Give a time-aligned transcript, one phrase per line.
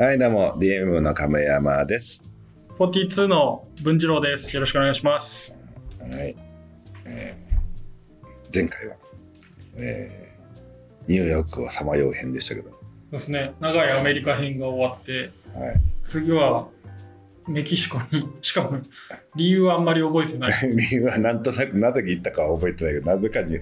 [0.00, 2.24] はい、どうも、DM の亀山です。
[2.78, 4.56] 42の文次郎です。
[4.56, 5.54] よろしくお願いします。
[6.00, 6.34] はい。
[7.04, 8.96] えー前回は、
[9.76, 13.52] えーニューヨークをさまよう編でしたけど、そうですね。
[13.60, 15.80] 長いアメリカ編が終わって、はい。
[16.08, 16.68] 次は
[17.46, 18.78] メキシコに、しかも
[19.36, 20.52] 理由はあんまり覚えてない。
[20.64, 23.58] 理由はなんとなく、なぜ行ったかは覚えてないけど、なぜかに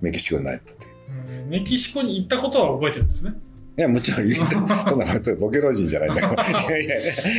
[0.00, 1.42] メキシコになったっていう。
[1.42, 3.34] うんメキシコに行ったことは覚えてるんですね。
[3.80, 6.50] いや、もちろん言った、 そんな、それボケ老人じゃないんだから。
[6.50, 6.96] いやいや、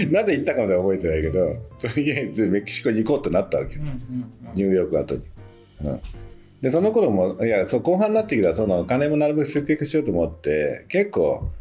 [0.10, 5.22] なぜ行ったかまでは覚えてないけど、とりあえずメキシコに行こうとなったわけようんうんニューヨーク後に。
[5.84, 6.00] うん、
[6.60, 11.52] で、その頃も、いや、そう後半になってきたら、その金もなるべく節約しようと思って、結構、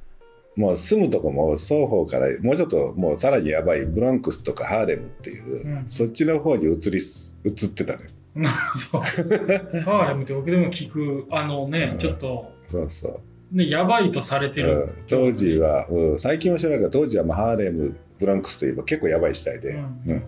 [0.56, 7.03] もう住むとこも双方から、もうちょっともうさらにやばいブロンクスとかハーレムっていう、うんそっちの方に移り、
[7.45, 8.06] 移ってたのよ。
[8.37, 8.41] う。
[8.41, 13.20] ハーレムって僕でも聞く、あのね、ちょっと、そうそう。
[13.53, 14.91] ね、やばいとされてるうん。
[15.09, 20.23] 当時は、うん最近は知らないけど、当時はまあハーレム、ブロンクスといえば結構やばい時代で、うんうん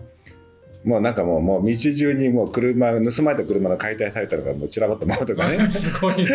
[0.83, 5.67] もうなんかもう、もう道中にもう車、盗まれた車の解体されたのがもう散らばったものとかね。
[5.71, 6.15] すごい。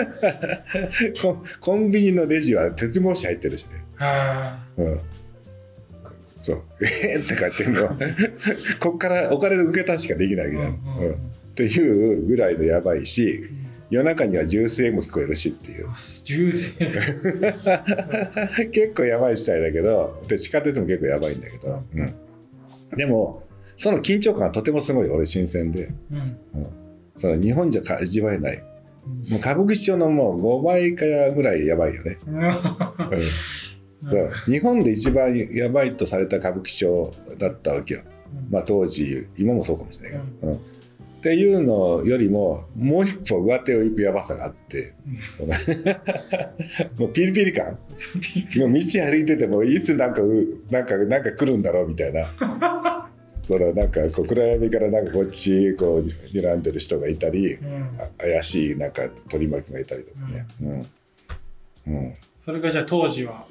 [1.60, 3.84] コンビニのレジは鉄格子入ってるしね。
[3.96, 5.00] はうん。
[6.40, 6.62] そう。
[6.80, 7.96] えーってかっていうのは、
[8.80, 10.60] こっからお金の受け足しかできないわけい。
[10.60, 11.16] だ、ううんんうんっ
[11.54, 13.50] ていうぐらいのやばいし、
[13.90, 15.88] 夜中には銃声も聞こえるしっていう。
[16.24, 16.92] 銃声。
[18.70, 22.14] 結構やばい事態だけど、で地下鉄も結構やばいんだけど、うん。
[22.96, 23.44] でも、
[23.76, 26.36] その緊張感はとてもすごい俺新鮮で、うん。
[27.16, 28.62] その日本じゃ味わえない。
[29.06, 29.30] うん。
[29.30, 32.18] もう歌舞伎町のもう5倍かぐらいやばいよね。
[32.26, 32.30] う
[34.10, 34.52] ん。
[34.52, 38.02] 日本で一番やばいとされた歌舞伎町だったわけよ、
[38.48, 40.60] まあ、当時今もそうかもしれないけど、うん
[41.18, 44.94] っていうのよりももう一歩上手を行くやばさがあって、
[46.96, 47.72] もうピリピリ感。
[47.72, 47.76] も
[48.66, 52.24] う道歩いててもいつなんかうなんかなんか来るんだろうみたいな。
[53.42, 57.98] そのなんかこう暗闇からなんかこっちこう睨んでる人がいたりうん。
[57.98, 60.86] あ怪しいなんか取り巻きがいたりとかね、うん。
[61.88, 62.14] うん、
[62.44, 63.46] それがじゃあ当時は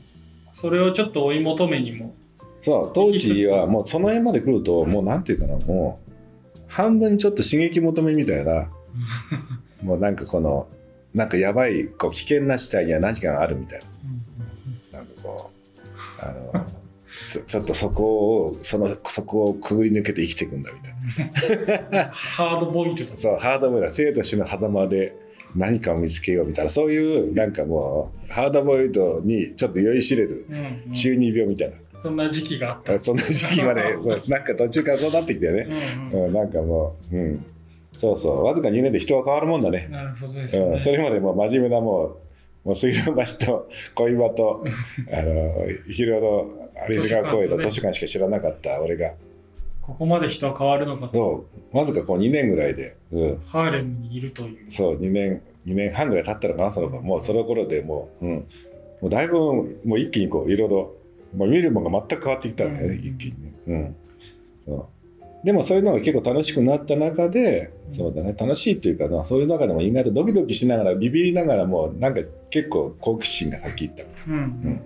[0.53, 2.15] それをちょっと追い求めにも。
[2.61, 6.06] そう当時はもうその辺まで来るともうなんていうかなもう
[6.77, 8.69] 半分ちょっと刺激求めみたいな
[9.81, 10.67] もうなんかこの
[11.11, 13.79] なんかやばいこう危険な地帯には何かがあるみたい
[14.91, 14.99] な。
[14.99, 15.51] なんかこ
[16.21, 16.65] うあの
[17.29, 22.11] ちょちょっとそこをそのそこをくぐり抜けて生きていくんだみたいな。
[22.11, 23.17] ハードボイルド。
[23.19, 23.93] そうハードボイルド。
[23.93, 25.17] 生と死の狭間で
[25.55, 26.69] 何かを見つけようみたいな。
[26.69, 30.93] そういうなんかもうハードボイルドにちょっと酔いしれるうんうん。
[30.93, 32.93] 中二病みたいな、そんな時期があった。
[32.93, 35.67] あそんな時期までもう なんか途中からそうなってきてね、
[36.11, 36.25] うんうん。
[36.25, 37.45] うん、なんかもう、うん、
[37.93, 38.43] そうそう。
[38.43, 42.17] わずか2年で人は変わるもんだね、なるほどですうん、ねそれまでもう真面目なもう
[42.67, 44.65] もう水道橋と恋場と
[45.09, 45.53] あの
[45.89, 49.13] 広野有田川公園の図書館しか知らなかった俺が。
[49.81, 51.13] ここまで人は変わるのかと。
[51.13, 51.77] そう。
[51.77, 54.69] わずかこう2年ぐらいで、うん、ハーレムにいるという。
[54.69, 56.99] そう2年2年半ぐらい経ったのかなその子。
[56.99, 58.43] もうその頃でもう,、うん、も
[59.03, 59.37] うだいぶ
[59.85, 60.93] もう一気にこういろいろ、
[61.37, 62.99] まあ、見るものが全く変わってきたんだよね、うん。
[62.99, 63.95] 一気にね、うん、
[64.65, 65.45] そう。
[65.45, 68.35] でもそういうのが結構楽しくなった中でそうだね。
[68.37, 74.03] 楽しいっていうかなそういう中でも意外とドキドキしながらビビりながらもなんか結構好奇心が先行った。
[74.27, 74.33] うん。
[74.33, 74.81] うん。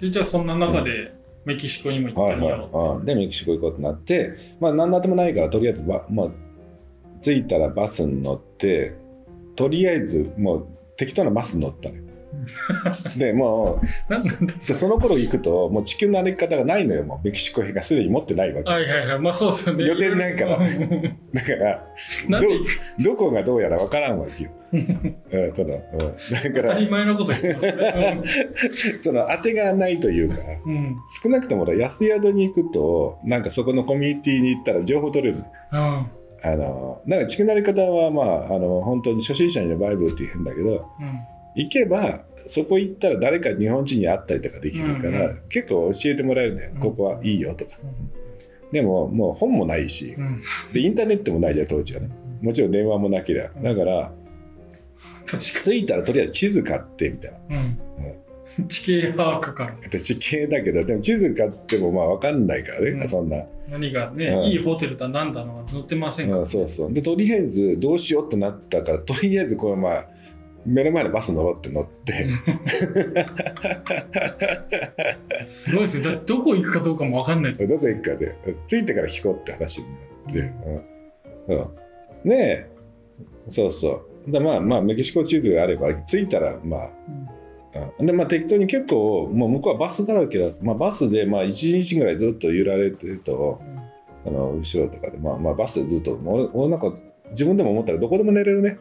[0.00, 6.26] でじゃあそんな中でメキシコにも行はいってみようはいうんでメキシコ行こうとなってまあ何だってもないからとりあえずば、まあ、
[7.20, 8.94] 着いたらバスに乗って
[9.56, 10.66] とりあえずもう
[10.96, 12.03] 適当なバスに乗ったのよ
[13.16, 17.24] でもうその頃行くともう地球の歩き方がないのよもう。
[17.24, 18.70] メキシコがすでに持ってないわけ。
[18.70, 19.18] はいはいはい。
[19.18, 19.84] まあそうですよね。
[19.84, 20.56] 予定ないから。
[20.56, 21.84] うんだから
[22.28, 22.46] ど
[23.02, 27.56] どこがどうやらわからんわけよ、 うんそのうん、だ当からたり前のことすね。
[29.02, 30.74] その当てがないというかうん。
[30.74, 35.44] うん少なくとも俺安宿に行くとなんかそこのコミュニティに行ったら情報取れる。
[35.72, 36.06] うん。
[36.44, 41.20] あのなんか地球の歩き方はまああの本当に初心者にはバイブルって言うんだけどうん
[41.54, 46.80] 行けばそこ行ったら誰か日本人に会ったりとかできるから、うんう結構教えてもらえるんだよ、うん。
[46.80, 47.72] ここはいいよとか。
[48.72, 50.42] でももう本もないしうん。
[50.72, 52.10] でインターネットもないじゃん当時はね。
[52.42, 53.50] もちろん電話もなけりゃ。
[53.62, 54.12] だから
[55.26, 57.38] 着いたらとりあえず地図買ってみたいな。
[58.68, 59.88] 地形把握から。
[59.88, 63.08] で地形だけどでも地図買ってもまあ分かんないからね、うん。
[63.08, 64.44] そんな、何がね、うん。
[64.44, 66.92] いいホテルだなんだのは載ってませんから、うん、そうそう。
[66.92, 70.13] でとりあえずどうしようってなったからとりあえずこうまあ
[70.66, 72.28] 目の前のバス乗ろうって乗って、
[75.46, 76.04] すごいですよ。
[76.04, 77.54] だどこ行くかどうかも分かんない。
[77.54, 79.94] どこ行くかで着いてから聞こうって話にな
[80.30, 80.38] って、
[81.48, 81.56] うん。
[81.56, 81.60] う
[82.26, 82.28] ん。
[82.30, 82.70] ねえ。
[83.48, 84.32] そうそう。
[84.32, 86.90] だまあまあメキシコ地図があれば着いたらまあ
[87.98, 88.06] うん。
[88.06, 93.60] でまあ適当に結構もう向こうはバスだらけだ、まあ、バスでまあ1日ぐらいずっと揺られてると
[94.26, 96.92] あの後ろとかで、まあ、まあバスでずっと俺俺なんか
[97.30, 98.78] 自分でも思ったけどどこでも寝れるね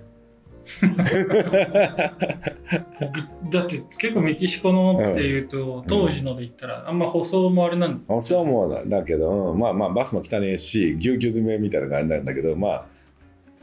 [3.51, 8.15] だって結構メキシコのっていうと、当時ので言ったらあんま舗装もあれなんだ。
[8.15, 9.60] あそうもだだけど、うん。
[9.60, 12.86] まあまあバスも汚ねえしぎゅうぎゅう詰めみたいな感じなんだけどまあ、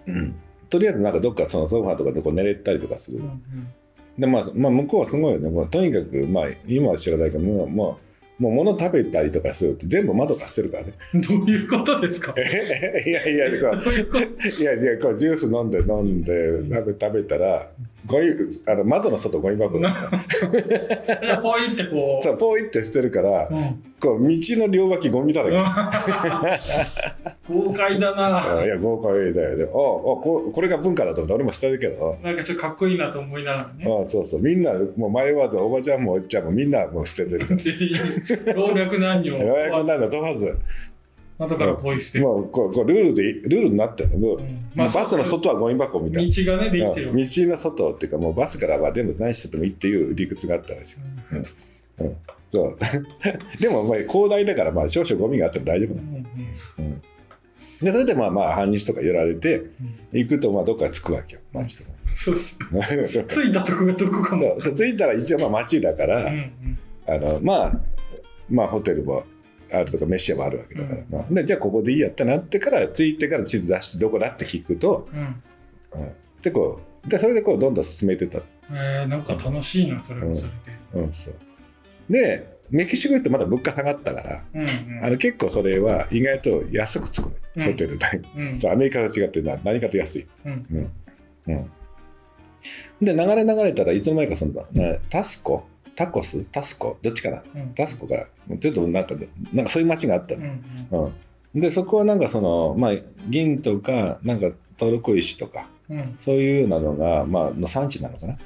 [0.07, 0.35] うん。
[0.69, 3.41] とりあえずなんかどっかそのソファーとかでこう寝れたりとかする、うんうん。
[4.19, 5.51] でまあ、まあ向こうはすごいよね。
[5.51, 7.97] もうとにかくまあ今は知らないけどもうもう
[8.41, 10.93] もう物食べたりとかすると全部窓から捨てるからね。
[11.15, 12.35] どういうことですか？
[12.37, 17.69] え いやいやいやいやこうジュース飲んで飲んで食べ食べたら
[18.07, 18.27] ゴミ
[18.67, 20.11] あの窓の外ゴミ箱だか
[21.27, 21.39] ら。
[21.43, 22.25] ポイってこう。
[22.25, 23.83] そうポイって捨てるからうん。
[24.01, 28.59] こう道の両脇ゴミだらけ、豪快だな。
[28.59, 29.65] あいや豪快だよね。
[29.65, 32.17] ああここれが文化だと思って俺もしてるけど。
[32.23, 34.03] なんかちょっとかっこいいなと思いながらね。
[34.03, 34.43] あそうそう。
[34.43, 37.61] みんなもう迷わずおばちゃんもおっちゃんもみんなもう捨ててるから。
[38.55, 40.59] 老若男女ようやくなんだ問わず
[41.41, 42.19] 後からポイ捨て。
[42.19, 44.71] る、もうこうルールでルールになってるもう、うん。
[44.77, 46.35] バスの外はゴミ箱みたいな。
[46.35, 47.17] 道がねできてるうん。
[47.17, 50.97] 道の外っていうかもうバスからは全部何しててもいいっていう理屈があったらしい、
[51.33, 52.17] うん、
[52.49, 52.79] そう。
[53.59, 56.09] でもまあ広大だからまあ少々ゴミがあっても大丈夫なの。
[56.09, 57.03] うんうん
[57.81, 59.63] でそれでまあまあ半日とか寄られて
[60.13, 61.41] 行くとまあどっか着くわけよ。
[61.55, 61.91] 街とか。
[62.15, 62.59] そうっす。
[63.27, 66.79] 着いたとこがどこかも、着いたら一応まあ街だから、うんうん。
[67.07, 67.81] あのまあ
[68.51, 69.25] まあホテルも
[69.73, 71.07] あるとか飯屋もあるわけだから、うん。
[71.11, 75.43] まあ、でじゃあここでいいやってなってから着いてから地図出してどこだって聞くと、うん。
[76.01, 76.13] うん、
[76.43, 78.39] でこうでそれでこうどんどん進めてた。
[78.73, 81.35] えー、なんか楽しいなそれもそれで、うん、そう。
[82.13, 85.05] で、メキシコ行ってまだ物価下がったから、うんうん。
[85.05, 88.21] あの結構それは意外と安くつくうんの、ホテル代。
[88.37, 88.61] うん。
[88.61, 90.27] そうアメリカと違ってな何かと安い。
[90.45, 90.93] うん。
[91.49, 91.71] うん。
[93.01, 95.67] で、流れ流れたらいつの間にかその、ね、タスコ
[95.97, 96.45] タコス？
[96.53, 96.99] タスコ？
[97.03, 97.43] どっちかな？
[97.55, 97.75] うん。
[97.75, 98.27] タスコが、
[98.59, 99.15] ちょっとなんか、
[99.53, 100.47] なんかそういう街があったうの。
[100.47, 101.13] ん。
[101.55, 101.61] うん。
[101.61, 102.93] で、そこはなんかその、まあ、
[103.29, 105.69] 銀とか、なんかトルコ石とか、
[106.17, 108.39] そういうようなのが、まあ、の産地なのかな？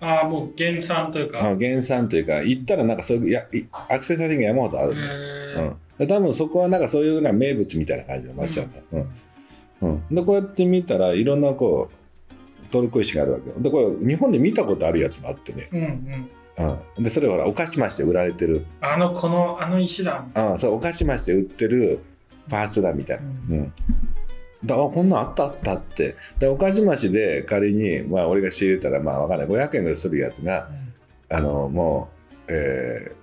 [0.00, 5.00] ああもう原産というか、あ原産というか、行ったらなんかそういう、いや、いアクセサリーが山ほどあるの。
[5.00, 9.08] えうん、で多分そこはなんかそういうのが名物みたいな感じの街なんだ、うん。
[9.82, 10.14] うん。
[10.14, 13.56] でこうやって見たらいろんなこうトルコ石があるわけよ。
[13.60, 22.00] でこれ日本で見たことあるやつもあってね、うんうんうん、でそれほら御徒町で売られてる、あのこのあの石だうん、そう御徒町で売ってる
[22.48, 23.72] パーツだみたいな、ううん。
[24.64, 26.16] だあこんなんあったあったって。
[26.38, 29.48] で御徒町で仮に、まあ、俺が仕入れたらまあわかんない。
[29.48, 30.68] 500円ぐらいするやつが
[31.30, 32.10] あのも
[32.48, 33.22] う、えー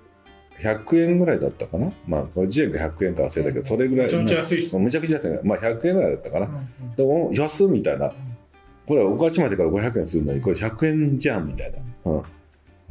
[0.59, 4.05] 100円ぐらいだったかな、まあ、50円か100円か忘れたけど、それぐらい。
[4.07, 4.75] めちゃめちゃ安いっす。
[4.75, 5.31] もうむちゃくちゃ安い。
[5.31, 6.95] ねまあ、100円ぐらいだったかな、うんうん。
[6.97, 8.11] でお安っみたいな。
[8.85, 11.77] これ御徒町から500円するのにこれ100円じゃんみたいな、
[12.11, 12.23] うん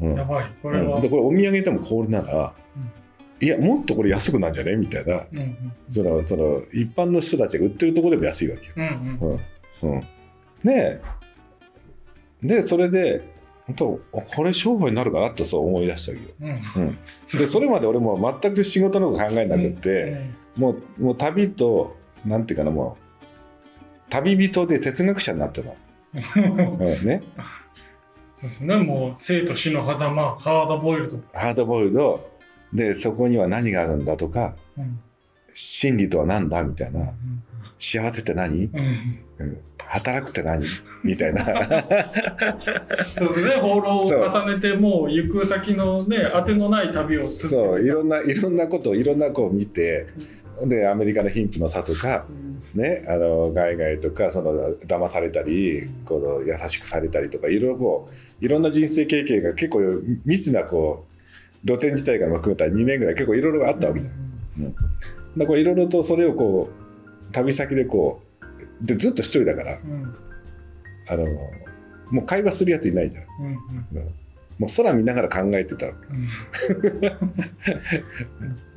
[0.00, 0.14] うん。
[0.16, 0.46] やばい。
[0.62, 1.02] これは、うん。
[1.02, 2.54] でこれお土産でもこれなら、
[3.40, 4.76] いやもっとこれ安くなんじゃね？
[4.76, 5.24] みたいな。
[5.32, 5.72] うんうん。
[5.90, 8.72] そのその一般の人たちが売ってるところでも安いわけよ。
[8.76, 9.18] うん
[9.82, 9.90] うん。
[9.90, 9.94] うん。
[9.94, 10.02] うん、
[10.64, 11.00] で
[12.42, 13.22] でそれで
[13.66, 16.58] 本当あこれ商売になるかなとそう思い出したわけよ。
[16.76, 16.82] うん。
[16.82, 16.98] うん、
[17.38, 25.76] でそれまで俺も全く仕事のこと考えなくって、もうもう旅となんていうかなもう旅人で哲学者になってたの、
[26.36, 27.22] うんうんね、
[28.38, 28.76] そうですね。
[28.76, 32.30] もう生と死の狭間ハードボイルド、ハードボイルド。
[32.72, 35.00] でそこには何があるんだとかうん。
[35.54, 37.12] 真理とは何だみたいな。
[37.80, 40.64] 幸せって何、うんうん、働くって何？
[41.02, 41.44] みたいな。
[43.02, 43.56] そうですね。
[43.56, 47.84] 放浪を重ねてもう行く先のね当てのない旅をそう。
[47.84, 50.06] いろんないろんなことをいろんな子を見て
[50.66, 52.26] でアメリカの貧富の差とか、
[52.74, 54.52] ね、あの海外とかその
[54.86, 58.08] 騙されたりこの優しくされたりとかいろいろこ
[58.40, 59.80] ういろんな人生経験が結構
[60.24, 61.06] 密なこ
[61.62, 64.00] う露天自体からも含めたら2年ぐらい結構いろいろあったわけ。
[64.00, 64.12] だよ。
[65.36, 68.22] だからいろいろとそれをこう旅先でこ
[68.82, 70.16] うでずっと一人だからうん。
[71.08, 71.24] あの
[72.10, 73.24] もう会話するやついないじゃん。
[73.24, 73.50] うん。
[73.50, 73.56] うん。
[74.58, 75.86] もう空見ながら考えてた。
[75.86, 75.94] うん。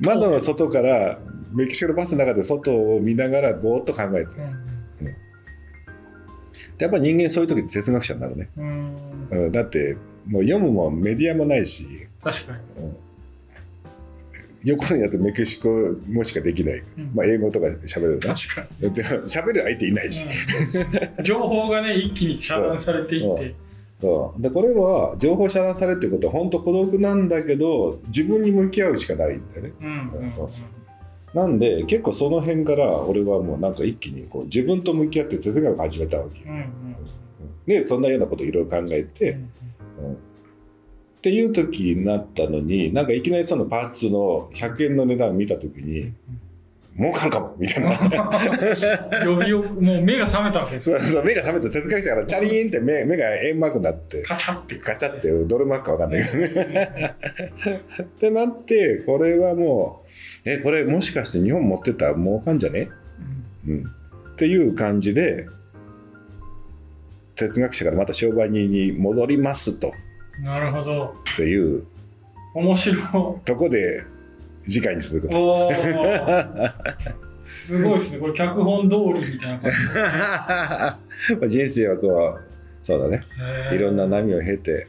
[0.00, 1.18] 窓の外から
[1.52, 4.30] メキシコのバスの中で外を見ながらぼーっと考えてる。
[4.38, 4.72] うん
[6.78, 8.96] やっぱ人間そういう時って哲学者になるね、うん。
[9.30, 11.86] うん、だってもう読むもメディアもないし。
[12.22, 12.58] 確かに。
[14.64, 15.68] 横のやつメキシコ
[16.08, 17.10] もしかできない、うん。
[17.14, 18.34] まあ、英語とか喋るな。
[18.34, 20.32] 確かでも喋る相手いないし、に、
[21.18, 21.24] うん。
[21.24, 23.54] 情報がね一気に遮断されていって。
[24.00, 29.72] そうでこれは情報遮断されるってことは本当孤独なんだけど自分に向き合うしかないんだよね。
[29.80, 30.10] うん。
[30.14, 30.66] うんそうそう
[31.34, 36.44] なんで結構その辺から俺はもうなんか一気にこう自分と向き合って哲学を始めたわけよ。
[36.46, 36.96] うんうん
[37.66, 39.48] でそんなようなことをいろいろ考えて、うん
[41.18, 46.12] っていう時になったのになんかいきなりそのパーツの100円の値段を見た時に
[47.02, 47.90] 儲かるかもみたいな。
[49.26, 50.76] 呼びをもう目が覚めたわけ。
[50.76, 54.78] ですそうそう目が覚めて手塚からチャリーンって目目が円マークになってカチャって。
[54.78, 56.24] ガチャってドルマークか分かんない。
[56.24, 57.14] けどね
[58.00, 60.04] ってなってこれはも
[60.44, 62.88] うえこれもしかして日本持ってったら儲かんじゃね、
[63.66, 63.84] うん、
[64.32, 65.46] っていう感じで
[67.34, 69.90] 哲学者からまた商売人に戻りますと。
[70.42, 71.14] なるほど。
[71.32, 71.84] っていう。
[72.54, 73.44] 面白い。
[73.44, 74.04] とこで
[74.68, 75.32] 次回に続く
[77.44, 78.18] すごいですね。
[78.20, 79.76] これ脚本通りみたいな感じ。
[79.98, 80.06] ま
[80.86, 80.98] あ
[81.48, 83.24] 人生はこうそうだね。
[83.72, 84.86] いろんな波を経て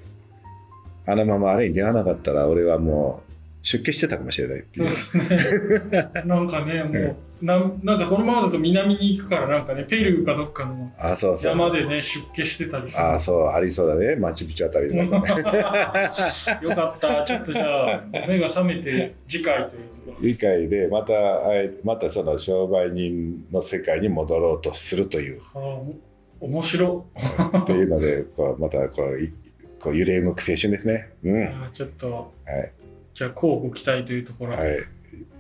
[1.06, 4.90] あのままあれに出会わなかったら俺はもう出家してたかもしれないっていう。
[4.90, 6.12] そうですね。
[6.26, 11.52] なんかね、もう、なんなんかこのままだと南に行くから、なんかね、ペルーかどっかのあそうそう。
[11.52, 13.06] 山でね、出家してたりする。
[13.06, 14.16] あそうありそうだね。
[14.16, 15.44] マチュピチュあたりでなんかね。
[16.64, 17.26] よかった。
[17.26, 20.88] ちょっとじゃあ、目が覚めて次回というところで。
[20.88, 25.42] またあえまたその商売人の世界に戻ろうとするという。
[25.54, 25.94] あー
[26.40, 27.06] お面白。
[27.58, 29.34] っていうのでこうまたこうい
[29.82, 31.10] こう揺れ動く青春ですね。
[31.26, 31.70] うん。
[31.74, 32.72] ちょっと、はい。
[33.14, 34.54] じゃあ、こうご期待というところ。
[34.54, 34.78] はい。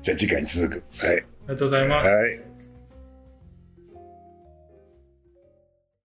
[0.02, 0.84] じゃあ次回に続く。
[0.98, 2.10] はいありがとうございます。
[2.10, 2.53] はい